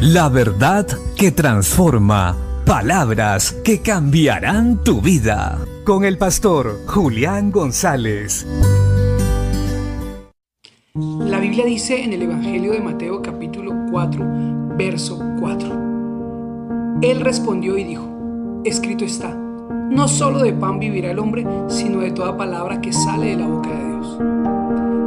La 0.00 0.28
verdad 0.28 0.86
que 1.16 1.32
transforma. 1.32 2.36
Palabras 2.64 3.50
que 3.64 3.80
cambiarán 3.80 4.84
tu 4.84 5.00
vida. 5.00 5.58
Con 5.84 6.04
el 6.04 6.16
pastor 6.16 6.82
Julián 6.86 7.50
González. 7.50 8.46
La 10.94 11.40
Biblia 11.40 11.64
dice 11.64 12.04
en 12.04 12.12
el 12.12 12.22
Evangelio 12.22 12.70
de 12.74 12.80
Mateo 12.80 13.20
capítulo 13.22 13.72
4, 13.90 14.24
verso 14.76 15.20
4. 15.40 17.00
Él 17.02 17.20
respondió 17.20 17.76
y 17.76 17.82
dijo, 17.82 18.62
escrito 18.64 19.04
está, 19.04 19.34
no 19.34 20.06
solo 20.06 20.38
de 20.44 20.52
pan 20.52 20.78
vivirá 20.78 21.10
el 21.10 21.18
hombre, 21.18 21.44
sino 21.66 22.02
de 22.02 22.12
toda 22.12 22.36
palabra 22.36 22.80
que 22.80 22.92
sale 22.92 23.30
de 23.30 23.36
la 23.36 23.48
boca 23.48 23.70
de 23.70 23.84
Dios. 23.84 24.18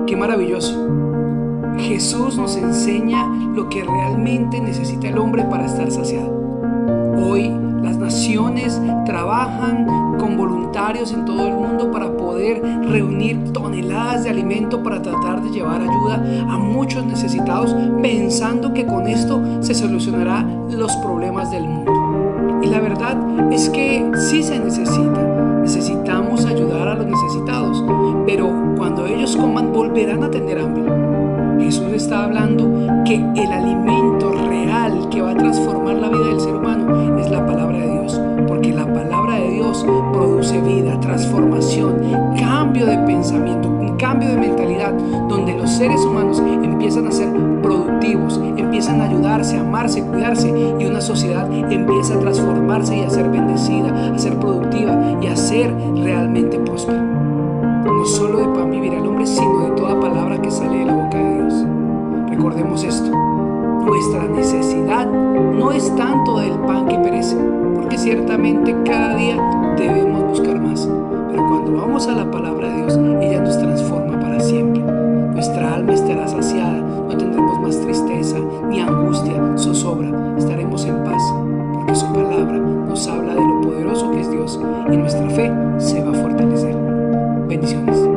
Qué 0.05 0.17
maravilloso 0.17 1.00
Jesús 1.81 2.37
nos 2.37 2.55
enseña 2.55 3.27
lo 3.55 3.67
que 3.69 3.83
realmente 3.83 4.59
necesita 4.59 5.09
el 5.09 5.17
hombre 5.17 5.43
para 5.43 5.65
estar 5.65 5.91
saciado. 5.91 6.31
Hoy 7.17 7.51
las 7.81 7.97
naciones 7.97 8.79
trabajan 9.05 10.17
con 10.19 10.37
voluntarios 10.37 11.11
en 11.11 11.25
todo 11.25 11.47
el 11.47 11.53
mundo 11.53 11.91
para 11.91 12.15
poder 12.15 12.61
reunir 12.83 13.51
toneladas 13.51 14.23
de 14.23 14.29
alimento 14.29 14.83
para 14.83 15.01
tratar 15.01 15.41
de 15.41 15.49
llevar 15.49 15.81
ayuda 15.81 16.45
a 16.49 16.57
muchos 16.57 17.03
necesitados, 17.05 17.75
pensando 18.01 18.73
que 18.73 18.85
con 18.85 19.07
esto 19.07 19.41
se 19.61 19.73
solucionarán 19.73 20.67
los 20.77 20.95
problemas 20.97 21.49
del 21.51 21.63
mundo. 21.63 21.91
Y 22.61 22.67
la 22.67 22.79
verdad 22.79 23.17
es 23.51 23.69
que 23.69 24.09
sí 24.29 24.43
se 24.43 24.59
necesita. 24.59 25.59
Necesitamos 25.61 26.45
ayudar 26.45 26.87
a 26.87 26.95
los 26.95 27.07
necesitados, 27.07 27.83
pero 28.25 28.51
cuando 28.77 29.05
ellos 29.07 29.35
coman 29.35 29.73
volverán 29.73 30.23
a 30.23 30.29
tener 30.29 30.59
hambre. 30.59 31.10
Jesús 31.61 31.93
está 31.93 32.25
hablando 32.25 32.69
que 33.05 33.15
el 33.15 33.51
alimento 33.51 34.31
real 34.49 35.07
que 35.09 35.21
va 35.21 35.31
a 35.31 35.37
transformar 35.37 35.95
la 35.95 36.09
vida 36.09 36.27
del 36.27 36.39
ser 36.39 36.55
humano 36.55 37.19
es 37.19 37.29
la 37.29 37.45
palabra 37.45 37.77
de 37.77 37.91
Dios, 37.91 38.21
porque 38.47 38.73
la 38.73 38.91
palabra 38.91 39.35
de 39.35 39.51
Dios 39.51 39.85
produce 40.11 40.59
vida, 40.61 40.99
transformación, 40.99 41.95
cambio 42.37 42.85
de 42.85 42.97
pensamiento, 42.99 43.69
un 43.69 43.95
cambio 43.97 44.29
de 44.29 44.37
mentalidad, 44.37 44.93
donde 45.29 45.55
los 45.55 45.69
seres 45.69 46.01
humanos 46.01 46.39
empiezan 46.39 47.07
a 47.07 47.11
ser 47.11 47.31
productivos, 47.61 48.41
empiezan 48.57 48.99
a 49.01 49.05
ayudarse, 49.05 49.57
a 49.57 49.61
amarse, 49.61 50.03
cuidarse 50.03 50.49
y 50.79 50.85
una 50.85 50.99
sociedad 50.99 51.49
empieza 51.71 52.15
a 52.15 52.19
transformarse 52.19 52.97
y 52.97 53.01
a 53.01 53.09
ser 53.09 53.29
bendecida, 53.29 54.13
a 54.13 54.17
ser 54.17 54.35
productiva 54.39 55.19
y 55.21 55.27
a 55.27 55.35
ser 55.35 55.73
realmente 55.95 56.59
próspera. 56.59 57.00
necesidad 64.53 65.05
no 65.07 65.71
es 65.71 65.95
tanto 65.95 66.39
del 66.39 66.51
pan 66.59 66.87
que 66.87 66.97
perece, 66.97 67.37
porque 67.75 67.97
ciertamente 67.97 68.75
cada 68.83 69.15
día 69.15 69.37
debemos 69.77 70.23
buscar 70.23 70.59
más. 70.59 70.87
Pero 71.29 71.47
cuando 71.47 71.73
vamos 71.77 72.07
a 72.07 72.11
la 72.13 72.29
palabra 72.29 72.67
de 72.67 72.81
Dios, 72.81 72.99
ella 73.21 73.41
nos 73.41 73.57
transforma 73.57 74.19
para 74.19 74.39
siempre. 74.39 74.81
Nuestra 74.81 75.75
alma 75.75 75.93
estará 75.93 76.27
saciada, 76.27 76.81
no 76.81 77.15
tendremos 77.17 77.61
más 77.61 77.79
tristeza, 77.79 78.37
ni 78.67 78.81
angustia, 78.81 79.33
zozobra, 79.57 80.11
estaremos 80.37 80.85
en 80.85 81.03
paz, 81.03 81.23
porque 81.73 81.95
su 81.95 82.05
palabra 82.07 82.57
nos 82.57 83.07
habla 83.07 83.33
de 83.33 83.41
lo 83.41 83.61
poderoso 83.61 84.11
que 84.11 84.19
es 84.19 84.29
Dios 84.29 84.59
y 84.91 84.97
nuestra 84.97 85.29
fe 85.29 85.51
se 85.77 86.03
va 86.03 86.11
a 86.11 86.21
fortalecer. 86.21 86.75
Bendiciones. 87.47 88.10